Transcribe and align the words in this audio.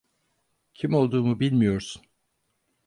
Kim 0.73 0.93
olduğumu 0.93 1.39
bilmiyorsun. 1.39 2.03